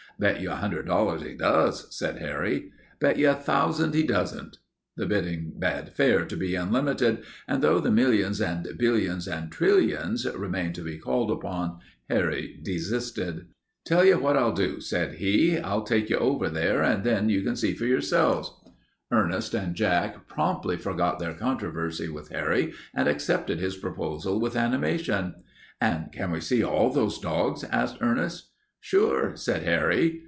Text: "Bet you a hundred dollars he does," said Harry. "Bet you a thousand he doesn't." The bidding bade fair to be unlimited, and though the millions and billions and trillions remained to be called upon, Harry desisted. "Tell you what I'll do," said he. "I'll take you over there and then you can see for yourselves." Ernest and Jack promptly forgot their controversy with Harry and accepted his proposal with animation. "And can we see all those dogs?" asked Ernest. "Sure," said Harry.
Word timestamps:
"Bet 0.19 0.39
you 0.39 0.51
a 0.51 0.55
hundred 0.55 0.85
dollars 0.85 1.23
he 1.23 1.33
does," 1.33 1.87
said 1.97 2.19
Harry. 2.19 2.71
"Bet 2.99 3.17
you 3.17 3.31
a 3.31 3.33
thousand 3.33 3.95
he 3.95 4.03
doesn't." 4.03 4.57
The 4.95 5.07
bidding 5.07 5.53
bade 5.57 5.93
fair 5.95 6.25
to 6.25 6.37
be 6.37 6.53
unlimited, 6.53 7.23
and 7.47 7.63
though 7.63 7.79
the 7.79 7.89
millions 7.89 8.39
and 8.39 8.67
billions 8.77 9.27
and 9.27 9.51
trillions 9.51 10.27
remained 10.29 10.75
to 10.75 10.83
be 10.83 10.99
called 10.99 11.31
upon, 11.31 11.79
Harry 12.07 12.59
desisted. 12.61 13.47
"Tell 13.83 14.05
you 14.05 14.19
what 14.19 14.37
I'll 14.37 14.51
do," 14.53 14.79
said 14.79 15.13
he. 15.15 15.57
"I'll 15.57 15.81
take 15.81 16.07
you 16.11 16.17
over 16.19 16.49
there 16.51 16.83
and 16.83 17.03
then 17.03 17.29
you 17.29 17.41
can 17.41 17.55
see 17.55 17.73
for 17.73 17.85
yourselves." 17.85 18.53
Ernest 19.11 19.55
and 19.55 19.73
Jack 19.73 20.27
promptly 20.27 20.77
forgot 20.77 21.17
their 21.17 21.33
controversy 21.33 22.09
with 22.09 22.29
Harry 22.29 22.73
and 22.93 23.07
accepted 23.07 23.59
his 23.59 23.75
proposal 23.75 24.39
with 24.39 24.55
animation. 24.55 25.33
"And 25.81 26.11
can 26.11 26.29
we 26.29 26.41
see 26.41 26.63
all 26.63 26.91
those 26.91 27.17
dogs?" 27.17 27.63
asked 27.63 27.97
Ernest. 28.01 28.49
"Sure," 28.83 29.35
said 29.35 29.61
Harry. 29.61 30.19